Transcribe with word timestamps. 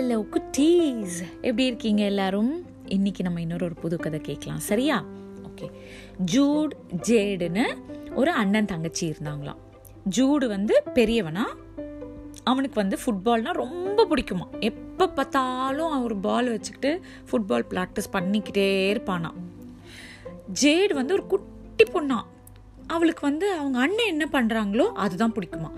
Hello 0.00 0.26
குட்டீஸ். 0.34 1.16
எப்படி 1.34 1.64
இருக்கீங்க 1.64 2.02
எல்லாரும்? 2.02 2.66
இன்னைக்கு 2.86 3.22
நம்ம 3.22 3.40
இன்னொரு 3.40 3.64
ஒரு 3.64 3.74
புது 3.74 3.96
கதை 3.96 4.20
கேட்கலாம். 4.20 4.58
சரியா? 4.58 5.04
ஓகே 5.42 5.70
ஜூட் 6.32 6.70
ஜேடுன்னு 7.08 7.64
ஒரு 8.14 8.30
அண்ணன் 8.30 8.64
தங்கச்சி 8.64 9.10
இருந்தாங்களாம். 9.10 9.56
ஜூடு 10.16 10.46
வந்து 10.46 10.82
பெரியவனா? 10.94 11.42
அவனுக்கு 12.44 12.80
வந்து 12.80 12.98
ஃபுட்பால்னால் 13.06 13.60
ரொம்ப 13.64 14.06
பிடிக்குமா? 14.10 14.60
எப்போ 14.60 15.08
பார்த்தாலும் 15.08 15.90
அவர் 15.90 16.20
பால் 16.20 16.50
வச்சுக்கிட்டு 16.50 17.00
ஃபுட்பால் 17.30 17.66
ப்ராக்டிஸ் 17.70 18.12
பண்ணிக்கிட்டே 18.12 18.68
இருப்பானா 18.94 19.30
ஜேடு 20.62 20.94
வந்து 20.94 21.14
ஒரு 21.14 21.26
குட்டி 21.26 21.84
பொண்ணா 21.84 22.20
அவளுக்கு 22.94 23.22
வந்து 23.28 23.46
அவங்க 23.60 23.78
அண்ணன் 23.84 24.10
என்ன 24.12 24.24
பண்ணுறாங்களோ 24.32 24.86
அதுதான் 25.04 25.34
பிடிக்குமா. 25.36 25.70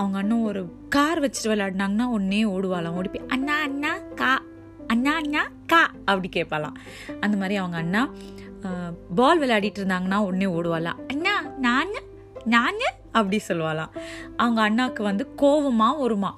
அவங்க 0.00 0.16
அண்ணன் 0.20 0.46
ஒரு 0.50 0.60
கார் 0.88 1.22
வச்சுட்டு 1.24 1.52
விளையாடினாங்கன்னா 1.52 2.06
ஒன்னே 2.16 2.40
ஓடுவாளாம். 2.54 2.96
ஓடி 2.98 3.08
போய் 3.14 3.30
அண்ணா 3.36 3.56
அண்ணா 3.66 3.92
கா 4.20 4.32
அண்ணா 4.92 5.12
அண்ணா 5.22 5.42
கா 5.72 5.82
அப்படி 6.10 6.28
கேட்பாளாம். 6.36 6.76
அந்த 7.20 7.36
மாதிரி 7.40 7.56
அவங்க 7.62 7.78
அண்ணா 7.84 8.02
பால் 9.20 9.40
விளையாடிட்டு 9.42 9.80
இருந்தாங்கன்னா 9.82 10.18
உடனே 10.28 10.46
ஓடுவாளாம். 10.58 11.00
அண்ணா 11.14 11.34
நான் 11.66 11.96
நான் 12.54 12.84
அப்படி 13.18 13.38
சொல்லுவாளாம். 13.48 13.94
அவங்க 14.42 14.60
அண்ணாக்கு 14.68 15.02
வந்து 15.08 15.24
கோவமா 15.42 15.88
வருமா. 16.02 16.30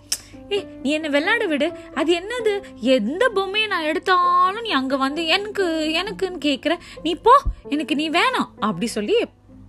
ஏய் 0.55 0.65
நீ 0.83 0.89
என்னை 0.97 1.09
விளையாட 1.15 1.45
விடு. 1.51 1.67
அது 2.01 2.11
என்னது? 2.21 2.53
எந்த 2.97 3.25
பொம்மையை 3.37 3.67
நான் 3.73 3.89
எடுத்தாலும் 3.91 4.65
நீ 4.67 4.71
அங்கே 4.79 4.97
வந்து 5.05 5.23
எனக்கு 5.37 5.65
எனக்குன்னு 6.01 6.41
கேட்குற. 6.47 6.77
நீ 7.03 7.13
போ 7.27 7.35
எனக்கு 7.75 7.95
நீ 8.01 8.07
வேணாம் 8.19 8.51
அப்படி 8.69 8.89
சொல்லி 8.97 9.17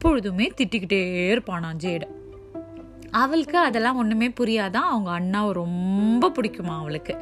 எப்பொழுதுமே 0.03 0.51
திட்டிக்கிட்டே 0.57 1.01
இருப்பானா 1.31 1.67
ஜேட. 1.79 2.01
அவளுக்கு 3.11 3.57
அதெல்லாம் 3.57 3.97
ஒன்றுமே 3.97 4.27
புரியாதான் 4.27 4.87
அவங்க 4.87 5.19
அண்ணாவை 5.19 5.51
ரொம்ப 5.51 6.29
பிடிக்குமா 6.29 6.77
அவளுக்கு. 6.77 7.17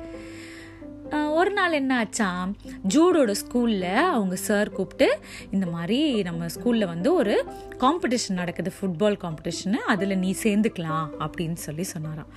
ஒரு 1.32 1.52
நாள் 1.52 1.72
என்ன 1.72 2.04
ஆச்சாம் 2.04 2.54
ஜூடோட 2.94 3.36
ஸ்கூலில் 3.46 3.94
அவங்க 3.94 4.36
சார் 4.36 4.70
கூப்பிட்டு 4.70 5.20
இந்த 5.52 5.66
மாதிரி 5.66 6.22
நம்ம 6.22 6.46
ஸ்கூலில் 6.46 6.86
வந்து 6.86 7.14
ஒரு 7.14 7.46
காம்படிஷன் 7.78 8.34
நடக்குது 8.34 8.74
ஃபுட்பால் 8.82 9.20
காம்படிஷனு 9.24 9.74
அதில் 9.74 10.18
நீ 10.18 10.36
சேர்ந்துக்கலாம் 10.44 11.10
அப்படின்னு 11.20 11.54
சொல்லி 11.54 11.84
சொன்னாராம். 11.84 12.28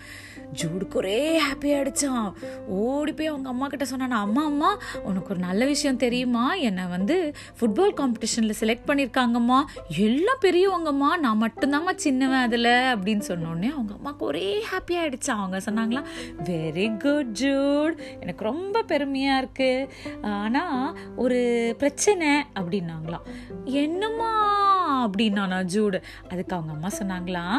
ஜூடுக்கு 0.60 0.94
ஒரே 0.94 1.40
ஹாப்பி 1.40 1.64
ஆகிடுச்சான் 1.64 2.32
ஓடி 2.66 3.12
போய் 3.12 3.26
அவங்க 3.26 3.48
அம்மா 3.48 3.66
கிட்ட 3.66 3.84
சொன்னான் 3.84 4.10
அம்மா 4.10 4.44
அம்மா 4.44 4.78
உனக்கு 5.02 5.30
ஒரு 5.30 5.38
நல்ல 5.38 5.66
விஷயம் 5.66 5.96
தெரியுமா? 5.96 6.54
என்னை 6.54 6.84
வந்து 6.84 7.32
ஃபுட்பால் 7.60 7.94
காம்படிஷனில் 8.00 8.52
செலக்ட் 8.60 8.86
பண்ணியிருக்காங்கம்மா 8.86 9.64
எல்லாம் 9.96 10.40
பெரியவங்கம்மா. 10.40 11.18
நான் 11.18 11.40
மட்டும்தாம்மா 11.42 11.94
சின்னவன் 11.96 12.38
அதில். 12.38 12.64
அப்படின்னு 12.64 13.22
சொன்னோடனே 13.28 13.70
அவங்க 13.72 13.94
அம்மாவுக்கு 13.94 14.26
ஒரே 14.26 14.64
ஹாப்பி 14.72 14.92
ஆகிடுச்சான் 14.92 15.42
அவங்க 15.42 15.60
சொன்னாங்களா 15.70 16.04
வெரி 16.44 16.98
குட் 16.98 17.38
ஜூட். 17.40 18.20
எனக்கு 18.20 18.44
ரொம்ப 18.44 18.82
பெருமையாக 18.82 19.46
இருக்குது 19.46 19.88
ஆனால் 20.22 20.98
ஒரு 21.16 21.74
பிரச்சனை. 21.78 22.28
அப்படின்னாங்களாம். 22.60 23.26
என்னம்மா? 23.64 24.61
அப்படின்னானா 25.04 25.58
ஜூடு. 25.74 25.98
அதுக்கு 26.30 26.54
அவங்க 26.56 26.72
அம்மா 26.76 26.90
சொன்னாங்களாம் 26.98 27.58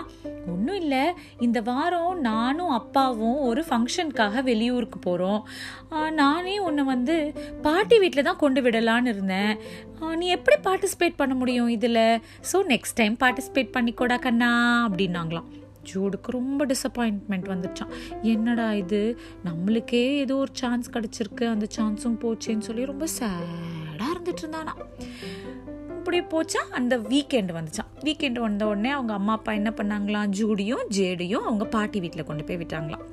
ஒன்றும் 0.53 0.79
இல்லை. 0.83 1.03
இந்த 1.47 1.59
வாரம் 1.69 2.19
நானும் 2.29 2.73
அப்பாவும் 2.79 3.39
ஒரு 3.49 3.63
ஃபங்க்ஷனுக்காக 3.69 4.43
வெளியூருக்கு 4.49 4.99
போகிறோம் 5.07 5.41
நானே 6.21 6.55
உன்னை 6.67 6.85
வந்து 6.93 7.17
பாட்டி 7.67 7.97
வீட்டில் 8.03 8.27
தான் 8.29 8.41
கொண்டு 8.43 8.61
விடலான்னு 8.67 9.11
இருந்தேன். 9.13 9.53
நீ 10.21 10.27
எப்படி 10.37 10.57
பார்ட்டிசிபேட் 10.69 11.19
பண்ண 11.19 11.33
முடியும் 11.41 11.73
இதில்? 11.77 12.05
ஸோ 12.51 12.59
நெக்ஸ்ட் 12.71 12.99
டைம் 13.01 13.17
பார்ட்டிசிபேட் 13.25 13.75
பண்ணிக்கோடா 13.77 14.17
கண்ணா 14.27 14.51
அப்படின்னாங்களாம். 14.87 15.49
ஜூடுக்கு 15.91 16.35
ரொம்ப 16.37 16.65
டிசப்பாயின்ட்மெண்ட் 16.71 17.47
வந்துச்சான் 17.53 17.93
என்னடா 18.33 18.67
இது? 18.81 19.01
நம்மளுக்கே 19.47 20.03
ஏதோ 20.23 20.35
ஒரு 20.43 20.53
சான்ஸ் 20.61 20.93
கிடச்சிருக்கு. 20.95 21.45
அந்த 21.53 21.65
சான்ஸும் 21.77 22.19
போச்சேன்னு 22.23 22.67
சொல்லி 22.69 22.85
ரொம்ப 22.91 23.07
சேடாக 23.17 24.13
இருந்துட்டு 24.13 24.43
இருந்தானா 24.43 24.75
இப்படி 26.03 26.19
போச்சா? 26.31 26.61
அந்த 26.77 26.93
வீக்கெண்டு 27.11 27.51
வந்துச்சான் 27.57 27.91
வீக்கெண்டு 28.05 28.39
வந்த 28.39 28.63
உடனே 28.69 28.89
அவங்க 28.89 29.13
அம்மா 29.13 29.33
அப்பா 29.33 29.51
என்ன 29.59 29.69
பண்ணாங்களாம் 29.77 30.31
ஜூடியும் 30.39 30.83
ஜேடியும் 30.97 31.45
அவங்க 31.47 31.65
பாட்டி 31.75 31.99
வீட்டில் 31.99 32.25
கொண்டு 32.29 32.43
போய் 32.43 32.59
விட்டாங்களாம். 32.61 33.05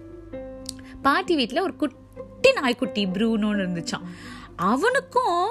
பாட்டி 1.06 1.34
வீட்டில் 1.40 1.62
ஒரு 1.66 1.76
குட்டி 1.76 2.52
நாய்க்குட்டி 2.58 3.04
ப்ரூனோன்னு 3.06 3.62
இருந்துச்சான் 3.64 4.08
அவனுக்கும் 4.70 5.46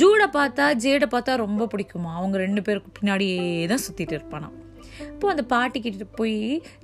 ஜூடை 0.00 0.28
பார்த்தா 0.38 0.66
ஜேடை 0.84 1.08
பார்த்தா 1.16 1.36
ரொம்ப 1.44 1.68
பிடிக்குமா? 1.74 2.12
அவங்க 2.20 2.38
ரெண்டு 2.46 2.62
பேருக்கு 2.62 2.96
பின்னாடியே 3.00 3.38
தான் 3.66 3.84
சுற்றிட்டு 3.86 4.16
இருப்பானாம். 4.18 4.56
இப்போ 5.12 5.28
அந்த 5.28 5.42
பாட்டி 5.54 5.78
கிட்ட 5.80 6.04
போய் 6.04 6.38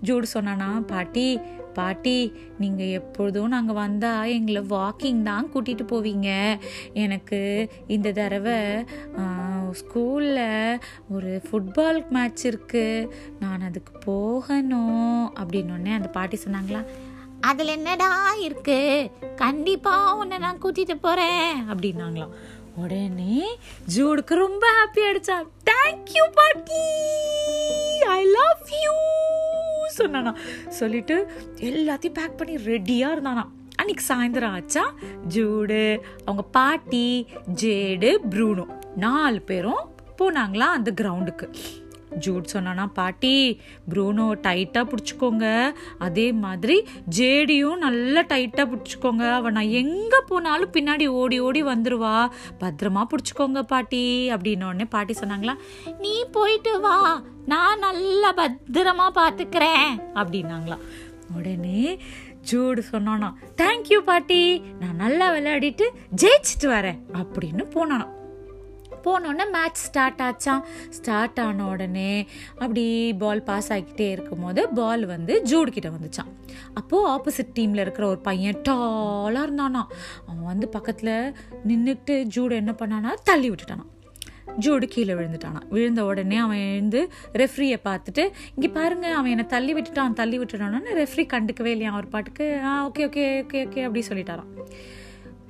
ஜூடு 0.07 0.27
சொன்னானா 0.34 0.69
பாட்டி 0.87 1.39
பாட்டி 1.78 2.33
நீங்கள் 2.59 2.93
எப்பொழுதும் 2.99 3.55
நாங்கள் 3.55 3.78
வந்தால் 3.81 4.31
எங்களை 4.34 4.63
வாக்கிங் 4.63 5.19
தான் 5.23 5.51
கூட்டிகிட்டு 5.55 5.84
போவீங்க. 5.91 6.28
எனக்கு 7.05 7.41
இந்த 7.87 8.13
தடவை 8.13 8.57
ஸ்கூலில் 9.72 10.81
ஒரு 11.10 11.43
ஃபுட்பால் 11.50 12.09
மேட்ச் 12.09 12.47
இருக்குது 12.47 13.09
நான் 13.41 13.60
அதுக்கு 13.60 13.99
போகணும் 13.99 15.34
அப்படின்னொடனே 15.34 15.94
அந்த 15.94 16.09
பாட்டி 16.09 16.38
சொன்னாங்களா 16.44 16.84
அதில் 17.41 17.66
என்னடா 17.66 18.34
இருக்குது 18.43 19.10
கண்டிப்பாக 19.34 20.15
உன்னை 20.15 20.38
நான் 20.38 20.62
கூட்டிகிட்டு 20.62 20.94
போகிறேன் 21.00 21.71
அப்படின்னாங்களாம். 21.71 22.32
உடனே 22.77 23.56
ஜூடுக்கு 23.97 24.34
ரொம்ப 24.34 24.66
ஹாப்பி 24.66 24.99
ஆயிடுச்சா. 24.99 25.43
தேங்க்யூ 25.71 26.25
பாட்டி. 26.34 26.84
ஐ 28.06 28.25
லவ் 28.25 28.69
யூ 28.84 28.93
சொன்னானா. 29.98 30.34
சொல்லிட்டு 30.69 31.31
எல்லாத்தையும் 31.56 32.12
பேக் 32.12 32.37
பண்ணி 32.37 32.56
ரெடியாக 32.56 33.15
இருந்தானா. 33.15 33.44
அன்னைக்கு 33.75 34.04
சாயந்தரம் 34.09 34.53
ஆச்சா. 34.53 34.94
ஜூடு 35.28 35.98
அவங்க 36.21 36.43
பாட்டி 36.43 37.27
ஜேடு 37.62 38.19
ப்ரூனோ. 38.31 38.84
நாலு 39.05 39.41
பேரும் 39.51 39.83
போனாங்களா 40.21 40.69
அந்த 40.77 40.91
கிரவுண்டுக்கு 41.01 41.47
ஜூட் 42.25 42.53
சொன்னானா 42.53 42.84
பாட்டி 42.99 43.33
ப்ரூனோ 43.91 44.27
டைட்டாக 44.45 44.84
பிடிச்சிக்கோங்க. 44.91 45.47
அதே 46.07 46.27
மாதிரி 46.45 46.77
ஜேடியும் 47.17 47.83
நல்லா 47.87 48.21
டைட்டாக 48.33 48.67
பிடிச்சிக்கோங்க. 48.71 49.25
அவள் 49.39 49.55
நான் 49.57 49.75
எங்கே 49.83 50.21
போனாலும் 50.31 50.73
பின்னாடி 50.77 51.07
ஓடி 51.21 51.39
ஓடி 51.47 51.62
வந்துடுவா 51.62 52.15
பத்திரமா 52.62 53.03
பிடிச்சிக்கோங்க 53.12 53.62
பாட்டி 53.73 54.05
அப்படின்ன 54.37 54.69
உடனே 54.71 54.87
பாட்டி 54.95 55.17
சொன்னாங்களா 55.21 55.57
நீ 56.05 56.15
போயிட்டு 56.39 56.75
வா. 56.87 56.97
நான் 57.53 57.84
நல்லா 57.87 58.31
பத்திரமா 58.43 59.09
பார்த்துக்கிறேன் 59.21 59.91
அப்படின்னாங்களாம் 60.21 60.84
உடனே 61.37 61.83
ஜூடு 62.51 62.83
சொன்னானா 62.93 63.31
தேங்க்யூ 63.63 63.99
பாட்டி. 64.11 64.43
நான் 64.83 65.01
நல்லா 65.05 65.28
விளையாடிட்டு 65.37 65.89
ஜெயிச்சிட்டு 66.23 66.69
வரேன் 66.77 67.01
அப்படின்னு 67.21 67.65
போனானா. 67.77 68.07
போனோடனே 69.06 69.50
மேட்ச் 69.50 69.75
ஸ்டார்ட் 69.75 70.22
ஆச்சான் 70.22 70.62
ஸ்டார்ட் 70.91 71.41
ஆன 71.41 71.67
உடனே 71.69 72.11
அப்படி 72.59 72.84
பால் 73.15 73.43
பாஸ் 73.43 73.72
ஆகிக்கிட்டே 73.72 74.11
இருக்கும்போது 74.11 74.69
பால் 74.71 75.05
வந்து 75.06 75.43
ஜூடு 75.50 75.71
கிட்ட 75.71 75.89
வந்துச்சான் 75.89 76.31
அப்போது 76.75 77.09
ஆப்போசிட் 77.09 77.56
டீமில் 77.59 77.81
இருக்கிற 77.81 78.06
ஒரு 78.09 78.19
பையன் 78.19 78.62
டாலாக 78.69 79.47
இருந்தானா. 79.47 79.83
அவன் 80.27 80.45
வந்து 80.45 80.69
பக்கத்தில் 80.69 81.15
நின்றுட்டு 81.69 82.15
ஜூடு 82.37 82.55
என்ன 82.55 82.75
பண்ணானா? 82.78 83.15
தள்ளி 83.25 83.50
விட்டுட்டானான் 83.50 83.93
ஜூடு 84.61 84.87
கீழே 84.89 85.15
விழுந்துட்டானா 85.15 85.61
விழுந்த 85.69 86.05
உடனே 86.05 86.37
அவன் 86.37 86.59
எழுந்து 86.72 87.00
ரெஃப்ரியை 87.33 87.78
பார்த்துட்டு 87.84 88.22
இங்கே 88.55 88.69
பாருங்க 88.69 89.06
அவன் 89.15 89.31
என்னை 89.31 89.47
தள்ளி 89.47 89.75
விட்டுட்டான் 89.75 90.12
தள்ளி 90.12 90.39
விட்டுட்டானோன்னு 90.39 90.93
ரெஃப்ரி 90.95 91.25
கண்டுக்கவே 91.33 91.66
இல்லையா? 91.66 91.93
அவர் 91.93 92.09
பாட்டுக்கு 92.09 92.61
ஆ 92.65 92.89
ஓகே 92.89 93.05
ஓகே 93.09 93.25
ஓகே 93.43 93.61
ஓகே 93.66 93.83
அப்படி 93.84 94.05
சொல்லிட்டாரான் 94.09 94.50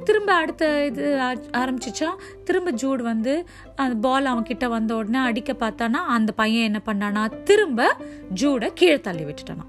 திரும்ப 0.05 0.33
அடுத்த 0.33 0.85
இது 0.85 1.21
ஆ- 1.21 1.35
ஆரம்பிச்சிச்சா? 1.35 2.15
திரும்ப 2.45 2.71
ஜூட் 2.71 3.03
வந்து 3.03 3.47
அந்த 3.77 4.09
பால் 4.09 4.25
அவன் 4.25 4.43
கிட்ட 4.43 4.69
வந்த 4.69 4.95
உடனே 4.95 5.19
அடிக்க 5.19 5.53
பார்த்தானா 5.53 6.01
அந்த 6.09 6.33
பையன் 6.33 6.65
என்ன 6.65 6.81
பண்ணானா 6.87 7.43
திரும்ப 7.43 7.97
ஜூடை 8.35 8.71
கீழே 8.75 9.01
தள்ளி 9.01 9.25
விட்டுட்டானா. 9.25 9.65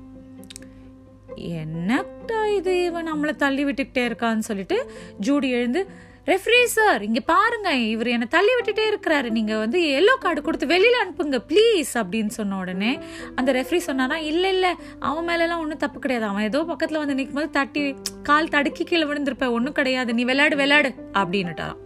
என்னட்டா 1.37 2.55
இது 2.55 2.83
இவன் 2.83 3.13
நம்மளை 3.13 3.35
தள்ளி 3.35 3.65
விட்டுக்கிட்டே 3.65 4.11
இருக்கான்னு 4.11 4.39
சொல்லிட்டு 4.39 4.89
ஜூடி 5.19 5.49
எழுந்து 5.49 5.87
ரெஃப்ரி 6.29 6.59
சார் 6.75 7.01
இங்கே 7.07 7.21
பாருங்க 7.29 7.69
இவர் 7.91 8.09
என்னை 8.13 8.27
தள்ளி 8.33 8.53
விட்டுட்டே 8.55 8.85
இருக்கிறாரு. 8.91 9.27
நீங்கள் 9.37 9.61
வந்து 9.61 9.79
எல்லோ 9.99 10.13
கார்டு 10.23 10.39
கொடுத்து 10.47 10.67
வெளியில் 10.71 10.97
அனுப்புங்க 11.01 11.37
ப்ளீஸ் 11.49 11.91
அப்படின்னு 12.01 12.33
சொன்ன 12.37 12.57
உடனே 12.63 12.91
அந்த 13.39 13.49
ரெஃப்ரி 13.57 13.79
சொன்னானா 13.87 14.17
இல்லை 14.31 14.49
இல்லை 14.55 14.71
அவன் 15.09 15.27
மேலெலாம் 15.29 15.61
ஒன்றும் 15.63 15.81
தப்பு 15.83 16.01
கிடையாது. 16.05 16.25
அவன் 16.31 16.47
ஏதோ 16.49 16.61
பக்கத்தில் 16.71 17.01
வந்து 17.03 17.17
நிற்கும் 17.19 17.39
போது 17.39 17.49
தட்டி 17.59 17.83
கால் 18.29 18.51
தடுக்கி 18.55 18.85
கீழே 18.89 19.07
விழுந்திருப்பேன் 19.11 19.55
ஒன்றும் 19.59 19.77
கிடையாது 19.79 20.17
நீ 20.19 20.25
விளையாடு 20.31 20.57
விளையாடு 20.63 20.91
அப்படின்னுட்டாராம். 21.21 21.81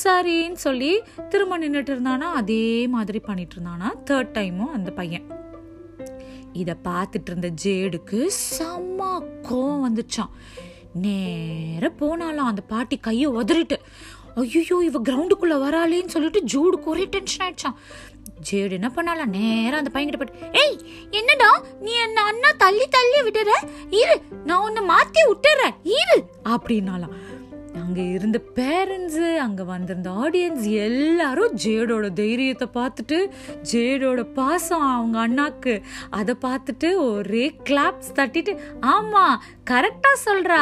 சரின்னு 0.00 0.60
சொல்லி 0.66 0.92
திரும்ப 1.34 1.58
நின்றுட்டு 1.64 1.92
இருந்தானா 1.96 2.30
அதே 2.40 2.64
மாதிரி 2.96 3.20
பண்ணிட்டு 3.28 3.56
இருந்தானா 3.56 3.90
தேர்ட் 4.10 4.34
டைமும் 4.38 4.74
அந்த 4.78 4.90
பையன். 5.00 5.26
இதை 6.62 6.74
பார்த்துட்டு 6.88 7.30
இருந்த 7.32 7.48
ஜேடுக்கு 7.64 8.20
செம்ம 8.56 9.10
கோவம் 9.48 9.84
வந்துச்சான் 9.86 10.32
நேர 11.00 11.90
போனாலும் 11.98 12.44
அந்த 12.44 12.62
பாட்டி 12.68 12.96
கையை 13.00 13.26
உதறிட்டு 13.34 13.78
ஐயோ 14.36 14.76
இவ 14.82 14.98
கிரவுண்டுக்குள்ள 15.00 15.56
வராளேன்னு 15.58 16.06
சொல்லிட்டு 16.06 16.40
ஜூடுக்கு 16.52 16.84
ஒரே 16.84 17.04
டென்ஷன் 17.04 17.44
ஆயிடுச்சான் 17.46 17.78
ஜேடு 18.40 18.72
என்ன 18.72 18.90
பண்ணாலாம் 18.90 19.30
நேரம் 19.30 19.78
அந்த 19.78 19.90
பையன்கிட்ட 19.94 20.20
போயிட்டு 20.20 20.60
ஏய் 20.60 20.76
என்னடா? 21.12 21.50
நீ 21.80 21.92
என்ன 21.98 22.22
அண்ணா 22.22 22.50
தள்ளி 22.56 22.86
தள்ளி 22.88 23.18
விட்டுற 23.22 23.54
இரு 23.92 24.14
நான் 24.44 24.62
உன்னை 24.62 24.82
மாத்தி 24.84 25.22
விட்டுறேன். 25.28 25.74
இரு. 25.94 26.16
அப்படின்னாலாம் 26.48 27.16
அங்கே 27.80 28.04
இருந்த 28.08 28.38
பேரண்ட்ஸு 28.56 29.36
அங்கே 29.38 29.62
வந்திருந்த 29.62 30.10
ஆடியன்ஸ் 30.10 30.64
எல்லாரும் 30.80 31.54
ஜேடோட 31.64 32.12
தைரியத்தை 32.12 32.68
பார்த்துட்டு 32.74 33.18
ஜேடோட 33.72 34.22
பாசம் 34.32 34.88
அவங்க 34.90 35.18
அண்ணாக்கு 35.20 35.74
அதை 36.10 36.34
பார்த்துட்டு 36.42 36.94
ஒரே 37.06 37.56
கிளாப்ஸ் 37.68 38.16
தட்டிட்டு 38.16 38.54
ஆமாம் 38.80 39.36
கரெக்டாக 39.70 40.16
சொல்கிறா 40.26 40.60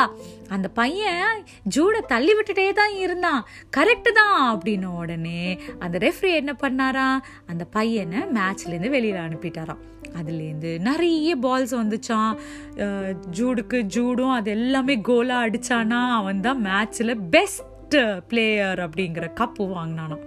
அந்த 0.54 0.66
பையன் 0.78 1.38
ஜூடை 1.74 2.00
தள்ளி 2.12 2.32
விட்டுட்டே 2.36 2.66
தான் 2.78 2.94
இருந்தான். 3.04 3.42
கரெக்டு 3.76 4.10
தான் 4.20 4.36
அப்படின்ன 4.52 4.92
உடனே 5.00 5.42
அந்த 5.84 5.96
ரெஃப்ரி 6.06 6.30
என்ன 6.40 6.52
பண்ணாரா? 6.62 7.08
அந்த 7.50 7.64
பையனை 7.76 8.20
மேட்ச்லேருந்து 8.36 8.94
வெளியில் 8.96 9.24
அனுப்பிட்டாராம். 9.26 9.82
அதுலேருந்து 10.18 10.70
நிறைய 10.88 11.30
பால்ஸ் 11.44 11.74
வந்துச்சான் 11.80 12.32
ஜூடுக்கு 13.38 13.80
ஜூடும் 13.96 14.36
அது 14.38 14.50
எல்லாமே 14.58 14.96
கோலாக 15.08 15.46
அடிச்சானா? 15.48 16.00
அவன் 16.20 16.44
தான் 16.46 16.62
மேட்ச்சில் 16.68 17.14
பெஸ்ட் 17.34 17.66
பிளேயர் 18.30 18.80
அப்படிங்கிற 18.86 19.26
கப்பு 19.40 19.66
வாங்கினானான் 19.76 20.24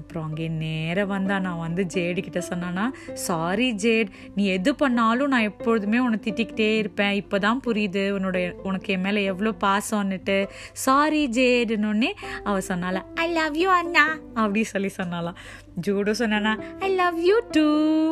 அப்புறம் 0.00 0.24
அங்கே 0.28 0.46
நேராக 0.62 1.06
வந்தா 1.12 1.36
நான் 1.46 1.62
வந்து 1.64 1.82
ஜேடு 1.94 2.20
கிட்ட 2.26 2.40
சொன்னேன்னா 2.50 2.86
சாரி 3.26 3.68
ஜேட் 3.84 4.10
நீ 4.34 4.44
எது 4.56 4.74
பண்ணாலும் 4.82 5.32
நான் 5.34 5.48
எப்பொழுதுமே 5.50 5.98
உன்னை 6.06 6.18
திட்டிக்கிட்டே 6.26 6.70
இருப்பேன். 6.82 7.14
இப்போ 7.22 7.38
தான் 7.46 7.62
புரியுது 7.66 8.04
உன்னோட 8.16 8.38
உனக்கு 8.68 8.92
என் 8.96 9.04
மேலே 9.06 9.24
எவ்வளோ 9.32 9.52
பாசம்னுட்டு. 9.66 10.38
சாரி 10.86 11.22
ஜேடுன்னு 11.38 12.10
அவ 12.48 12.56
சொன்னால 12.70 13.04
ஐ 13.24 13.28
லவ் 13.32 13.56
யூ 13.62 13.70
அண்ணா. 13.80 14.06
அப்படி 14.42 14.64
சொல்லி 14.74 14.92
சொன்னாலாம் 15.00 15.40
ஜூடோ 15.86 16.14
சொன்னானா 16.22 16.54
ஐ 16.80 16.90
லவ் 16.94 17.18
யூ 17.28 17.38
டூ 17.56 17.66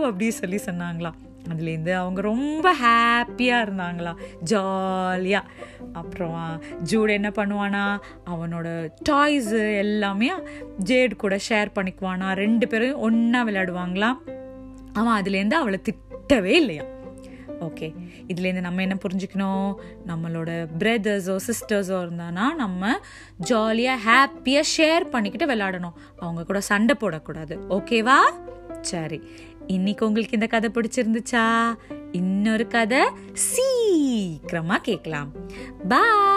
அப்படி 0.08 0.30
சொல்லி 0.40 0.60
சொன்னாங்களாம். 0.70 1.18
அதுலேருந்து 1.48 1.92
அவங்க 1.92 2.20
ரொம்ப 2.20 2.74
ஹாப்பியாக 2.82 3.64
இருந்தாங்களா? 3.64 4.12
ஜாலியாக 4.40 5.50
அப்புறம் 5.92 6.62
ஜூட் 6.90 7.10
என்ன 7.10 7.28
பண்ணுவானா 7.28 8.00
அவனோட 8.26 8.90
டாய்ஸு 9.08 9.76
எல்லாமே 9.76 10.32
ஜேட் 10.84 11.16
கூட 11.16 11.38
ஷேர் 11.48 11.74
பண்ணிக்குவானா. 11.74 12.32
ரெண்டு 12.32 12.68
பேரும் 12.68 12.98
ஒன்றா 12.98 13.42
விளையாடுவாங்களாம் 13.44 14.18
அவன் 14.92 15.22
அதுலேருந்து 15.22 15.52
அவளை 15.52 15.80
திட்டவே 15.90 16.52
இல்லையா. 16.54 16.82
ஓகே. 17.60 17.94
இதுலேருந்து 18.28 18.60
நம்ம 18.60 18.80
என்ன 18.80 18.96
புரிஞ்சுக்கணும்? 19.02 19.74
நம்மளோட 20.06 20.50
பிரதர்ஸோ 20.78 21.36
சிஸ்டர்ஸோ 21.46 21.96
இருந்தானா 22.06 22.54
நம்ம 22.54 22.98
ஜாலியாக 23.38 24.02
ஹாப்பியாக 24.06 24.70
ஷேர் 24.76 25.04
பண்ணிக்கிட்டு 25.04 25.54
விளையாடணும். 25.54 25.96
அவங்க 26.18 26.44
கூட 26.44 26.60
சண்டை 26.60 26.96
போடக்கூடாது. 27.00 27.56
ஓகேவா? 27.70 28.18
சரி. 28.80 29.22
இன்னைக்கு 29.66 30.06
உங்களுக்கு 30.06 30.34
இந்த 30.34 30.46
கதை 30.46 30.70
பிடிச்சிருந்துச்சா? 30.70 31.74
இன்னொரு 32.12 32.66
கதை 32.66 33.00
சீக்கிரமா 33.32 34.76
கேட்கலாம். 34.76 35.32
பாய் 35.88 36.33